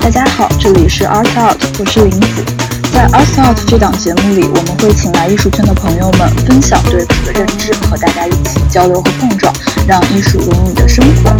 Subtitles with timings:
[0.00, 2.44] 大家好，这里是 Art Out，我是林子。
[2.92, 9.54] 在 Art Out 这档节目里，我们会请来艺术圈的朋友们分享对此的认知，和大家一起交流和碰撞，
[9.86, 11.36] 让艺术融入你的生活。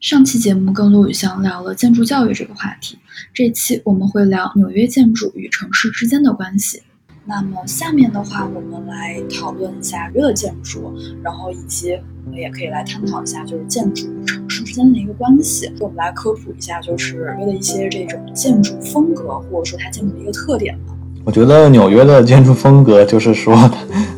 [0.00, 2.98] 上期节目跟陆宇翔聊了建筑教育这个话题，
[3.34, 6.82] 这期我们会聊纽约建筑与城市之间的关系。
[7.28, 10.92] 那么下面的话，我们来讨论一下约的建筑，
[11.24, 15.68] 然后以及我们也可以来探讨一下，就是建筑与城市之间的一个关系。
[15.80, 20.94] 我们来科普一下，就是约的一些这种建筑风格，或者说它建筑的一个特点吧。
[21.24, 23.56] 我觉得纽约的建筑风格就是说，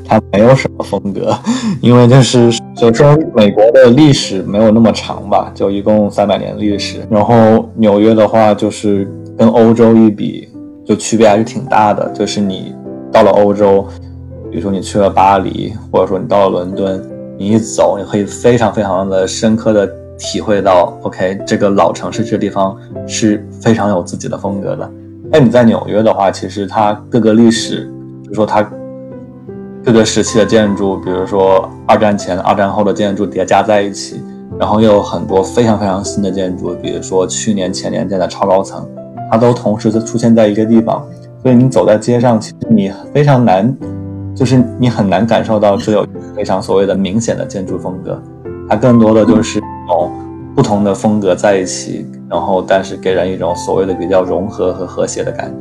[0.05, 1.35] 它没有什么风格，
[1.81, 7.09] 因为就是首先美国的历史没有那么长吧，就一共三百年历史。
[7.11, 10.47] 然后纽约的话，就是跟欧洲一比，
[10.85, 12.75] 就区别还是挺大的，就是你。
[13.13, 13.87] 到了欧洲，
[14.51, 17.03] 比如说你去了巴黎，或者说你到了伦敦，
[17.39, 24.91] 你一走，你可以非常非常的深刻的体会到，OK，这个老城市这地方是非常有自己的风格的。
[25.31, 27.91] 那你在纽约的话，其实它各个历史，
[28.23, 28.63] 比如说它
[29.85, 34.23] 各个时期的建筑，比如说二战前、二战后的建筑叠加在一起，
[34.59, 38.87] 然后又有很多非常非常新的建筑，比如说去年、前年建的超高层，
[39.31, 41.05] 它都同时出现在一个地方。
[41.43, 43.75] 所以你走在街上，其实你非常难，
[44.35, 48.21] 就是你很难感受到这有非常所谓的明显的建筑风格，
[48.69, 50.13] 它更多的就是一种
[50.55, 55.57] 不同的风格在一起，然后但是给人一种所谓的比较融合和和谐的感觉。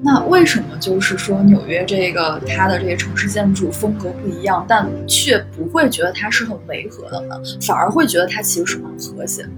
[0.00, 7.36] 那为什么就是说纽约这个它的这个城市建筑风格不一样，但却不会觉得它是很违和的呢？
[7.66, 9.48] 反而会觉得它其实是很和谐的？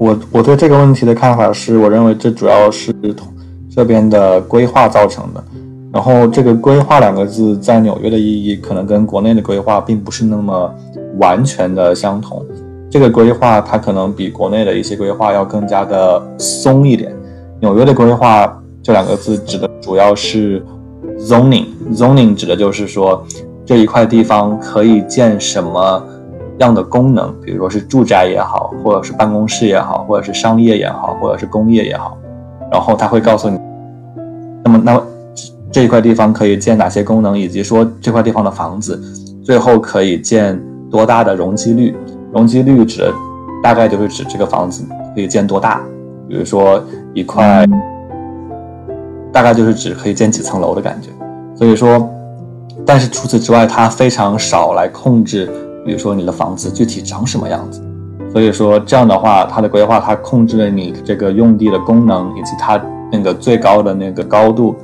[0.00, 2.90] 我我对这个问题的看法是，我认为这主要是
[3.68, 5.44] 这边的规划造成的。
[5.92, 10.74] 然后这个“规划”两个字在纽约的意义，可能跟国内的规划并不是那么
[11.18, 12.42] 完全的相同。
[12.88, 17.14] 这个规划它可能比国内的一些规划要更加的松一点。
[17.60, 20.64] 纽约的规划这两个字指的主要是
[21.18, 23.22] zoning，zoning 指的就是说
[23.66, 26.02] 这一块地方可以建什么。
[26.64, 32.18] 样的功能，比如说是住宅也好，或者是办公室也好，或者是商业也好，或者是工业也好，
[32.70, 33.58] 然后他会告诉你，
[34.64, 35.02] 那么那么
[35.72, 39.00] 这一块地方可以建哪些功能，以及说这块地方的房子
[39.42, 40.60] 最后可以建
[40.90, 41.96] 多大的容积率？
[42.32, 43.12] 容积率指的
[43.62, 44.84] 大概就是指这个房子
[45.14, 45.80] 可以建多大，
[46.28, 46.82] 比如说
[47.14, 47.66] 一块，
[49.32, 51.08] 大概就是指可以建几层楼的感觉。
[51.56, 52.08] 所以说，
[52.84, 55.48] 但是除此之外，它非常少来控制。
[55.84, 57.82] 比如说你的房子具体长什么样子，
[58.32, 62.80] 所以说这样的话，它的规划它控制了你这个用地的功能以及它
[63.10, 64.76] 那个最高的那个高度，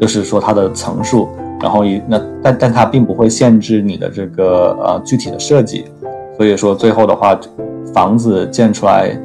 [0.00, 1.28] 就是说它的层数，
[1.60, 5.86] 然后一那但但它并不会限制你的这个呃具体的设计，
[6.36, 7.38] 所以说最后的话，
[7.94, 9.16] 房子建出来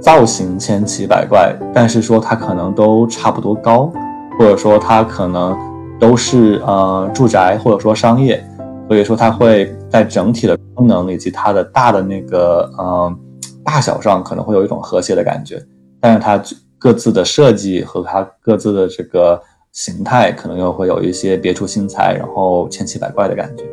[0.00, 3.90] 造型千奇百怪，但是说它可能都差不多高，
[4.38, 5.56] 或者说它可能
[5.98, 8.44] 都是呃住宅或者说商业。
[8.88, 13.18] 所以说，它会在整体的功能以及它的大的那个嗯
[13.64, 15.60] 大小上，可能会有一种和谐的感觉。
[16.00, 16.40] 但是它
[16.78, 19.42] 各自的设计和它各自的这个
[19.72, 23.64] 形态，可能又会有一些别出心裁，然后千奇百怪的感觉。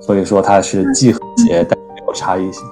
[0.00, 2.62] 所以说，它是既和谐但没有差异性。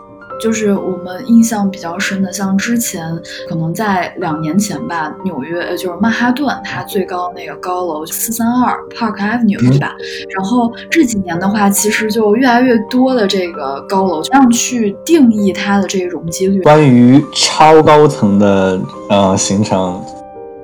[0.40, 3.04] 就是我们印象比较深的，像之前
[3.48, 9.94] 可能在两年前吧，纽约呃就是曼哈顿，它最高那个高楼四三二 Park Avenue 对吧？
[10.34, 16.62] 然后这几年的话，其实就越来越多的这个高楼这样去定义它的这个容积率。
[16.62, 18.80] 关于超高层的
[19.10, 20.02] 呃形成，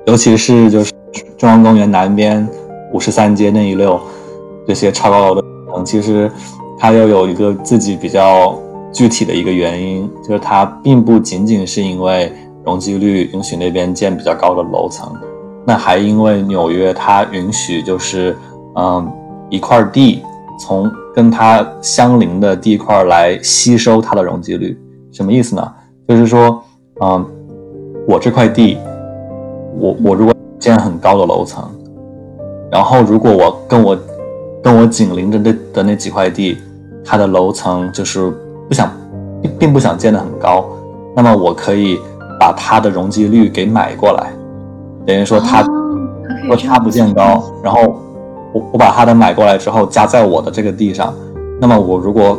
[0.07, 0.91] 尤其是就是
[1.37, 2.47] 中央公园南边
[2.93, 3.99] 五十三街那一溜
[4.67, 5.43] 这些超高楼的，
[5.75, 6.31] 嗯，其实
[6.79, 8.57] 它又有一个自己比较。
[8.97, 12.33] 具体的一个原因就是，它并不仅仅是因为
[12.65, 15.13] 容积率允许那边建比较高的楼层，
[15.67, 18.35] 那还因为纽约它允许就是，
[18.75, 19.07] 嗯，
[19.51, 20.23] 一块地
[20.59, 24.75] 从跟它相邻的地块来吸收它的容积率。
[25.11, 25.73] 什么意思呢？
[26.07, 26.59] 就是说，
[26.99, 27.23] 嗯，
[28.07, 28.79] 我这块地，
[29.77, 31.69] 我我如果建很高的楼层，
[32.71, 33.95] 然后如果我跟我
[34.63, 36.57] 跟我紧邻着的的那几块地，
[37.05, 38.33] 它的楼层就是。
[38.67, 38.91] 不想，
[39.41, 40.65] 并并不想建的很高，
[41.15, 41.99] 那么我可以
[42.39, 44.31] 把它的容积率给买过来，
[45.05, 47.81] 等于说它，说它不建高，然后
[48.53, 51.13] 我我把它的买过来之后加在我的这个地上，
[51.61, 52.37] 那么我如果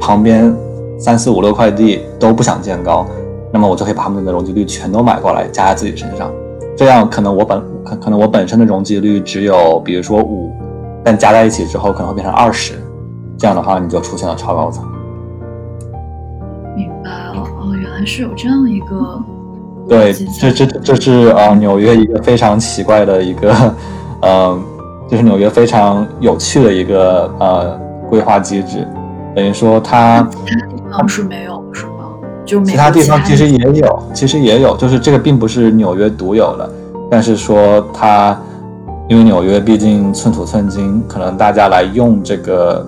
[0.00, 0.54] 旁边
[0.98, 3.04] 三四五六块地都不想建高，
[3.52, 6.30] 那么我就可以把它们的容积率全都买过来加在自己身上，
[6.76, 10.52] 这样可能我本可可能我本身的容积率只有比如说五，
[11.02, 12.74] 但加在一起之后可能会变成二十，
[13.36, 14.84] 这样的话你就出现了超高层。
[17.72, 19.22] 来是有这样一个。
[19.86, 23.74] 对，这这这是啊，纽约一个非常奇怪的一个，
[24.22, 24.58] 呃，
[25.08, 27.78] 就是纽约非常有趣的一个呃
[28.08, 28.88] 规划机制，
[29.36, 31.92] 等于说它其他地方是没有是吗？
[32.46, 36.70] 就其他地方其实也有，其实也有，就是这个并不是纽约独有的，
[37.10, 38.38] 但是说它
[39.06, 42.86] 因为纽约毕竟寸土寸金，可能大家来用这个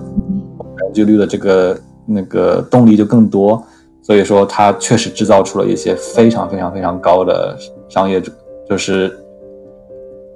[0.79, 3.63] 容积率的这个那个动力就更多。
[4.07, 7.57] 所以说，它确实制造出了一些非常非常非常高的
[7.89, 8.23] 商业，
[8.69, 9.13] 就是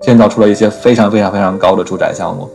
[0.02, 2.50] 建造出了一些非常非常非常高的住宅项目。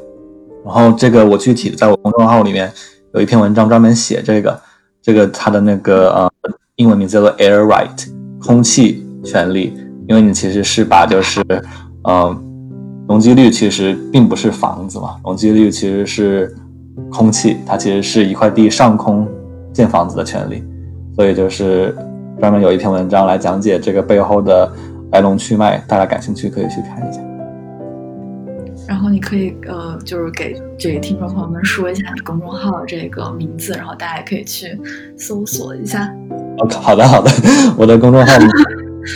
[0.63, 2.71] 然后，这个我具体在我公众号里面
[3.15, 4.61] 有一篇文章专门写这个，
[5.01, 6.31] 这个它的那个呃
[6.75, 8.09] 英文名字叫做 Air Right，
[8.39, 9.73] 空气权利。
[10.07, 11.43] 因为你其实是把就是
[12.05, 12.37] 呃
[13.09, 16.55] 容积率其实并不是房子嘛，容积率其实是
[17.11, 19.27] 空气，它其实是一块地上空
[19.73, 20.63] 建房子的权利。
[21.17, 21.95] 所以就是
[22.39, 24.71] 专门有一篇文章来讲解这个背后的
[25.13, 27.21] 来龙去脉，大家感兴趣可以去看一下。
[28.87, 34.79] 然后你可以呃，就是给这个听众朋友们说一下你公众号这个名字，然后大家也可以去
[35.17, 36.15] 搜索一下。
[36.59, 37.31] 哦，好的好的，
[37.77, 38.33] 我的公众号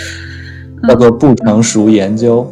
[0.88, 2.50] 叫做不成熟研究，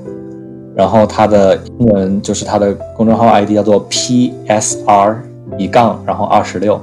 [0.76, 5.16] 然后它的英文就是它的公众号 ID 叫做 PSR
[5.56, 6.80] 一杠然后二十六。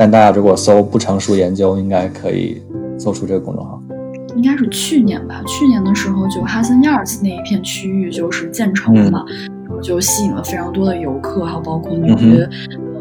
[0.00, 2.62] 但大家如果搜“不成熟研究”，应该可以
[2.98, 3.78] 搜出这个公众号。
[4.34, 9.22] 应该是去年吧，去年的时候就哈森亚尔斯那一片区域就是建成了嘛，
[9.66, 12.48] 然后就吸引了非常多的游客，还有包括纽约，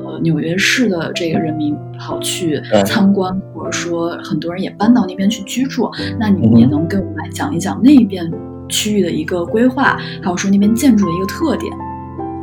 [0.05, 5.89] 呃，纽约市的这个人民跑去参观，或者说很多人也搬到那边去居住。
[6.19, 8.29] 那你也能给我们来讲一讲那边
[8.67, 11.71] 区域的一个规划，还有说那边建筑的一个特点？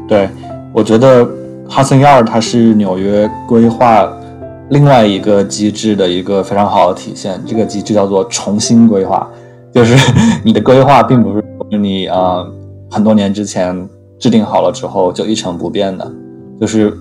[0.09, 0.31] 对，
[0.73, 1.29] 我觉得
[1.69, 4.11] 哈森亚尔它是纽约规划。
[4.71, 9.29] 另外一个机制的一个非常好的体现，这个机制叫做重新规划，
[9.73, 9.97] 就是
[10.43, 11.45] 你的规划并不是
[11.79, 12.45] 你啊
[12.91, 16.13] 很多年之前制定好了之后就一成不变的，
[16.61, 16.93] 就是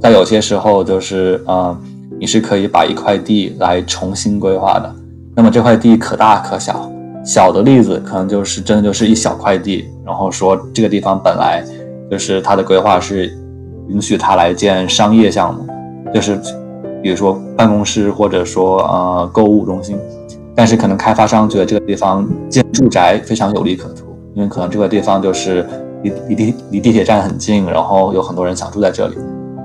[0.00, 1.78] 在有些时候就是啊
[2.18, 4.90] 你是可以把一块地来重新规划的，
[5.36, 6.90] 那么这块地可大可小，
[7.22, 11.62] 小的例子可能就是真的就是一小块地，然后说这个地方本来
[12.10, 13.30] 就是它的规划是
[13.88, 15.66] 允许它来建商业项目，
[16.14, 16.40] 就是。
[17.02, 19.98] 比如说办公室，或者说呃购物中心，
[20.54, 25.66] 但是可能开发商觉得这个地方建住宅非常有利可图，因为可能这个地方就是
[26.02, 29.16] 离离地离地铁站很近，然后有很多人想住在这里，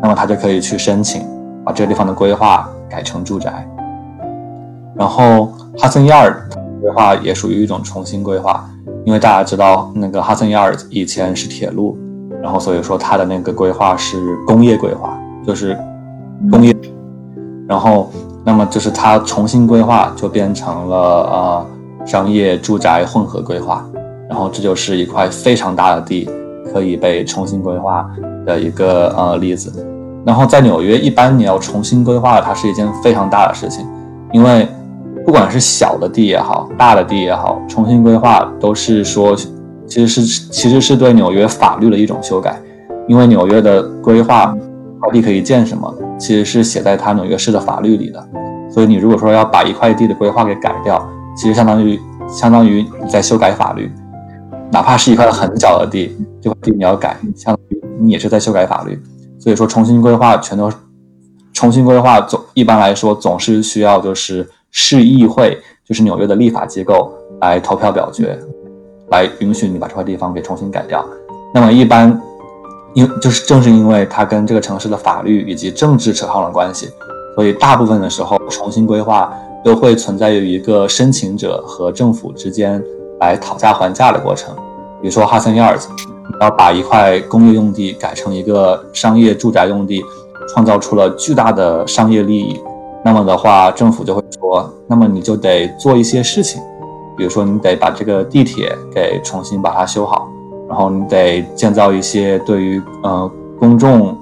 [0.01, 1.23] 那么他就可以去申请
[1.63, 3.67] 把这个地方的规划改成住宅。
[4.95, 6.47] 然后哈森亚尔
[6.79, 8.63] 规划也属于一种重新规划，
[9.05, 11.97] 因为大家知道那个哈森亚尔以前是铁路，
[12.41, 15.75] 然后所以说它的那个规划是工业规划，就是
[16.51, 16.71] 工业。
[17.73, 18.11] 然后，
[18.45, 21.65] 那么就是它重新规划，就变成了呃
[22.05, 23.83] 商业住宅混合规划。
[24.29, 26.29] 然后这就是一块非常大的地，
[26.71, 28.07] 可以被重新规划
[28.45, 29.73] 的一个呃例子。
[30.23, 33.83] 然后在纽约，一般你要重新规划，它是一件非常大的事情，
[34.31, 34.67] 因为
[35.25, 39.35] 不管是小的地也好，大的地也好，重新规划都是说，
[39.87, 40.21] 其实是
[40.51, 42.55] 其实是对纽约法律的一种修改，
[43.07, 44.55] 因为纽约的规划。
[45.05, 48.27] 块地可以建什么，其实是写在它纽约市的法律里的。
[48.71, 53.91] 所以你如果说要把一块地的规划给改掉，其实相当于相当于你在修改法律。
[54.71, 58.99] 哪怕是一块很小的地，这块地你要改，相当于你也是在修改法律。
[59.37, 60.71] 所以说重新规划全都
[61.53, 68.39] 重新规划总一般来说总是需要就是市议会，就是纽约的立法机构来投票表决，
[69.09, 71.05] 来允许你把这块地方给重新改掉。
[71.53, 72.19] 那么一般。
[72.93, 76.89] 因就是正是因为它跟这个城市的法律以及政治扯上了关系，
[77.35, 79.33] 所以大部分的时候重新规划
[79.63, 82.83] 都会存在于一个申请者和政府之间
[83.19, 84.53] 来讨价还价的过程。
[85.01, 85.77] 比如说哈森亚尔
[86.39, 90.03] 要把一块工业用地改成一个商业住宅用地，
[90.49, 92.59] 创造出了巨大的商业利益，
[93.03, 96.61] 那么的话政府就会说，那么你就得做一些事情，
[97.17, 100.27] 比如说你得把这个地铁给重新把它修好。
[100.73, 104.17] 然后你得建造一些对于呃公众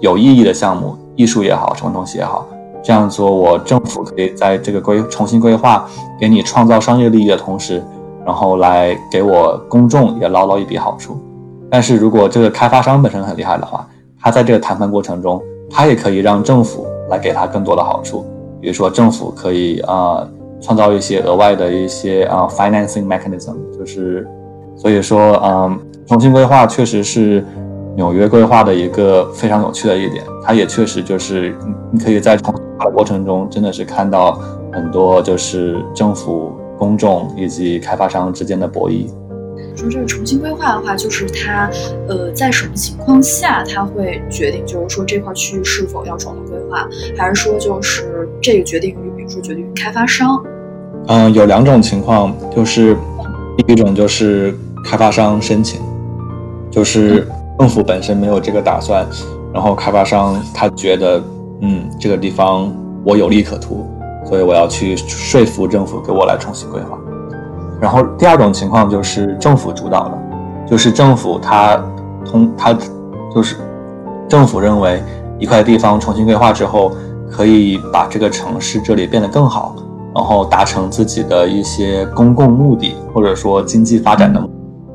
[0.00, 2.46] 有意义的项目，艺术也好，什么东西也好，
[2.80, 5.84] 这样做我政府可以在这个规重新规划，
[6.20, 7.82] 给你创造商业利益的同时，
[8.24, 11.18] 然后来给我公众也捞捞一笔好处。
[11.68, 13.84] 但是如果这个开发商本身很厉害的话，
[14.20, 18.24] 他在这个谈判过程中，他也可以让政府来给他更多的好处，
[18.60, 20.24] 比如说政府可以啊
[20.60, 24.24] 创造一些额外的一些啊 financing mechanism，就是。
[24.76, 27.44] 所以说，嗯，重新规划确实是
[27.96, 30.24] 纽约规划的一个非常有趣的一点。
[30.42, 31.54] 它也确实就是，
[31.90, 34.38] 你可以在重划的过程中，真的是看到
[34.72, 39.06] 很多就是政府、公众以及开发商之间的博弈。
[39.76, 41.68] 说这个重新规划的话，就是它，
[42.08, 50.40] 呃，在什么情况下它会决定，就是说这块区域是否要重新规划，还是说就是这个决定于，比如说决定于开发商？
[51.08, 52.96] 嗯，有两种情况，就是
[53.56, 54.54] 第一种就是
[54.84, 55.80] 开发商申请，
[56.70, 57.26] 就是
[57.58, 59.06] 政府本身没有这个打算，
[59.52, 61.22] 然后开发商他觉得，
[61.62, 62.70] 嗯，这个地方
[63.04, 63.86] 我有利可图，
[64.26, 66.98] 所以我要去说服政府给我来重新规划。
[67.80, 70.18] 然后第二种情况就是政府主导的，
[70.66, 71.82] 就是政府他
[72.24, 72.76] 通他
[73.34, 73.56] 就是
[74.28, 75.02] 政府认为
[75.38, 76.92] 一块地方重新规划之后，
[77.30, 79.74] 可以把这个城市这里变得更好，
[80.14, 84.40] 然后达成自己的一些公共目的，或者说经济发展的，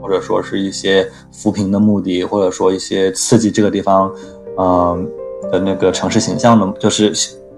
[0.10, 4.12] 或者说是一些扶贫的目的，或者说一些刺激这个地方，
[4.58, 5.08] 嗯
[5.52, 7.14] 的那个城市形象的，就是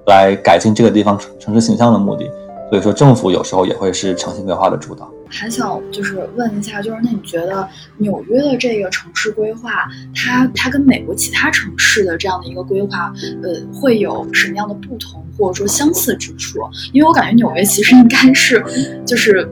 [0.07, 2.29] 来改进这个地方城市形象的目的。
[2.69, 5.09] 所以说，政府有时候也会是重新规划的主导。
[5.29, 7.67] 还想就是问一下，就是那你觉得
[7.97, 16.59] 纽约的这个城市规划，它它跟美国其他城市的这样的一个规划，呃，会有什么样的不同或者说相似之处？
[16.93, 18.63] 因为我感觉纽约其实应该是
[19.05, 19.49] 就是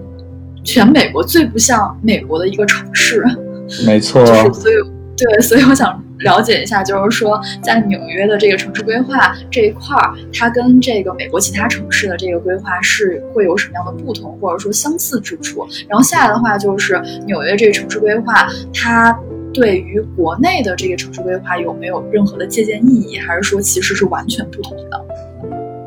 [0.70, 3.24] 全美国最不像美国的一个城市。
[3.86, 4.26] 没错。
[4.26, 4.76] 就是所以
[5.18, 6.04] 对，所以我想。
[6.20, 15.66] 了解一下，就是说，在纽约的这个城市规划这一块儿，它跟这个美国其他城市的这个规划是会有什么样的不同，或者说相似之处？
[15.88, 19.18] 然后下来的话，就是纽约这个城市规划，它
[19.54, 25.06] 对于国内的这个城市规划有没有任何的借鉴意义，还是说其实是完全不同的？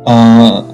[0.06, 0.64] 嗯，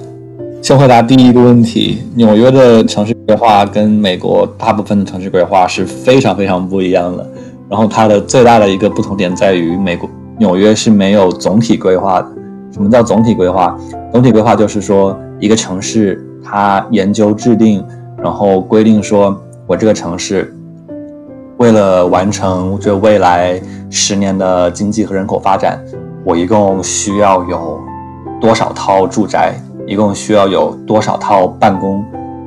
[0.68, 7.26] 先回答第一个问题，纽约的城市规划跟美国大部分的城市规划是非常非常不一样的。
[7.70, 10.06] 然后它的最大的一个不同点在于，美国
[10.36, 12.28] 纽约是没有总体规划的。
[12.70, 13.74] 什么叫总体规划？
[14.12, 17.82] 总体规划就是说，一个城市它研究制定，
[18.22, 19.34] 然后规定说，
[19.66, 20.54] 我这个城市
[21.56, 23.58] 为了完成这未来
[23.88, 25.82] 十年的经济和人口发展，
[26.26, 27.80] 我一共需要有
[28.38, 29.54] 多少套住宅，
[29.88, 32.04] 一共需要有多少套办公，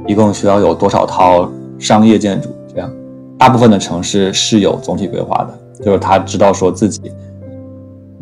[0.08, 2.50] 一共需要有多少套商业建筑。
[2.74, 2.90] 这样
[3.38, 7.12] 大部分的城市是有总体规划的，就是他知道说自己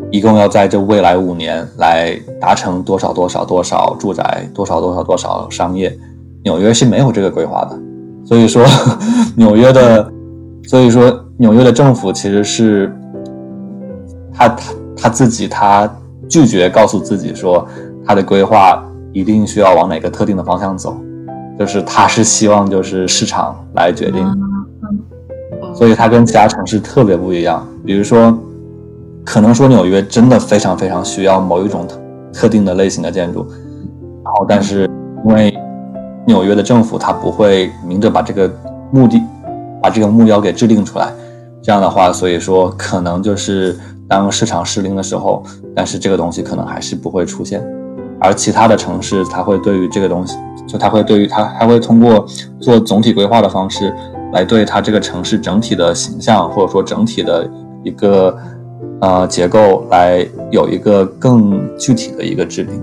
[0.09, 5.95] 一共要在这未来五年来达成多少多少多少住宅，多少多少多少商业。
[6.43, 7.77] 纽约是没有这个规划的，
[8.25, 8.65] 所以说
[9.35, 10.09] 纽约的，
[10.63, 12.89] 所以说纽约的政府其实是
[14.33, 15.93] 他他他自己他
[16.29, 17.67] 拒绝告诉自己说
[18.05, 18.81] 他的规划
[19.13, 20.97] 一定需要往哪个特定的方向走，
[21.57, 24.25] 就是他是希望就是市场来决定。
[25.73, 27.65] 所以它跟其他城市特别不一样。
[27.85, 28.37] 比如说，
[29.23, 31.87] 可能说纽约真的非常非常需要某一种
[32.33, 33.47] 特定的类型的建筑，
[34.23, 34.89] 然后但是
[35.25, 35.55] 因为
[36.25, 38.51] 纽约的政府它不会明着把这个
[38.91, 39.21] 目的、
[39.81, 41.07] 把这个目标给制定出来，
[41.61, 45.43] 这样的话，所以说可能就是当市场失灵的时候，
[45.75, 47.63] 但是这个东西可能还是不会出现。
[48.19, 52.25] 而其他的城市，它会对于这个东西，就它会对于它，它会通过
[52.59, 53.93] 做总体规划的方式。
[54.31, 57.49] 来对它这个城市整体的形象，或者说整体的
[57.83, 58.37] 一个
[59.01, 62.79] 呃结构，来有一个更具体的一个制定。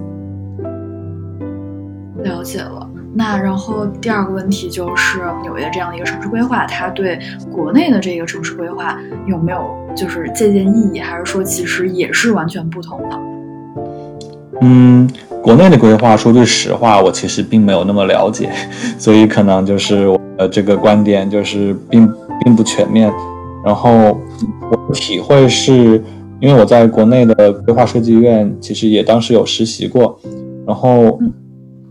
[2.25, 2.85] 了解了。
[3.14, 7.16] 那然后第二个问题就是纽约这样的一个城市规划，它对
[7.52, 13.16] 国内的这个城市规划有没有就是借鉴意义，还是说其实也是完全不同的？
[14.62, 15.08] 嗯，
[15.42, 18.50] 国内的规划，说句实话，我其实并没有那么了解，
[18.98, 20.08] 所以可能就是
[20.38, 22.10] 呃这个观点就是并
[22.44, 23.12] 并不全面。
[23.64, 24.18] 然后
[24.70, 26.02] 我体会是，
[26.40, 30.18] 因为我在国内的规划设计院，其实也当时有实习过，
[30.66, 31.18] 然后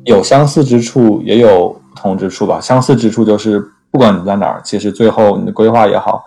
[0.05, 2.59] 有相似之处，也有不同之处吧。
[2.59, 6.23] 相似之处就是，不管你在哪儿，其实最后你的规划也好，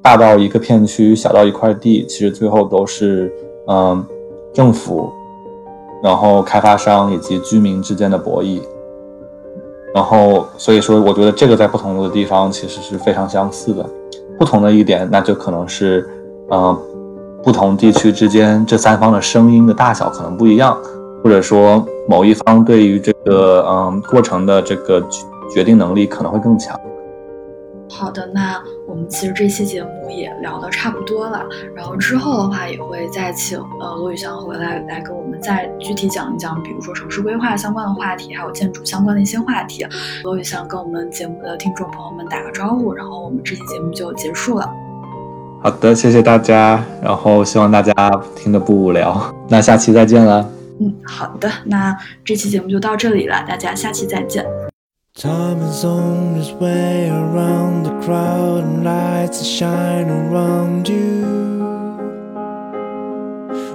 [0.00, 3.32] 大到一个片区，小到一块地，其实最后都是
[3.66, 4.04] 嗯
[4.52, 5.12] 政府。
[6.04, 8.60] 然后开发商以及居民之间的博弈，
[9.94, 13.82] 然后所以说，我觉得这个在不同的地方其实是非常相似的。
[14.38, 16.06] 不同的一点，那就可能是，
[16.50, 16.78] 嗯，
[17.42, 20.76] 不同地区之间这三方的声音的大小可能不一样，
[21.22, 25.02] 或者说某一方对于这个嗯过程的这个
[25.50, 26.78] 决定能力可能会更强。
[27.96, 31.46] 好的，那我们其实这期节目也聊得差不多了，
[31.76, 39.86] 然后之后的话也会再请呃罗宇翔回来来跟我们再具体讲一讲，比如说城市规划相关的话题，还有建筑相关的一些话题。
[40.24, 44.68] 罗宇翔跟我们节目的听众朋友们打个招呼，然后我们这期节目就结束了。
[45.62, 47.94] 好的，谢谢大家，然后希望大家
[48.34, 50.50] 听得不无聊，那下期再见了。
[50.80, 54.44] 嗯，好的，那这期节目就到这里了，大家下期再见。
[55.16, 61.22] Time is on its way around the crowd and lights that shine around you.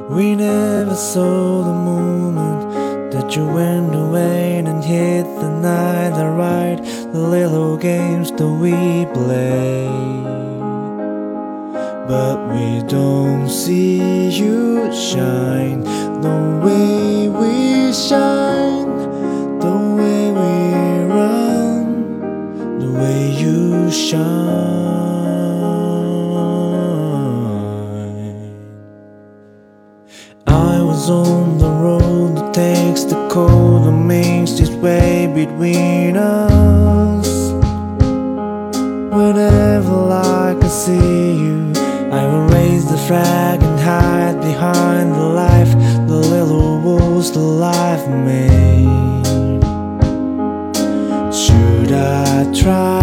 [0.10, 6.76] We never saw the moment that you went away and hit the night that right
[7.14, 9.88] the little games that we play.
[12.06, 15.84] But we don't see you shine
[16.20, 19.09] the way we shine,
[23.92, 24.20] shine.
[30.48, 37.30] I was on the road that takes the cold and makes its way between us.
[39.12, 41.74] Whenever I can see you,
[42.12, 45.72] I will raise the flag and hide behind the life,
[46.08, 48.60] the little walls the life made.
[51.34, 52.99] Should I try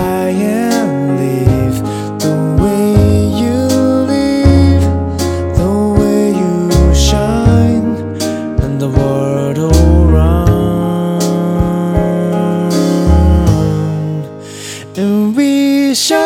[15.96, 16.25] show.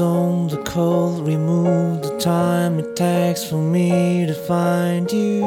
[0.00, 5.44] On the cold, remove the time it takes for me to find you.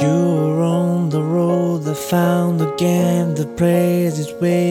[0.00, 3.46] You were on the road that found again the
[4.18, 4.67] its way around.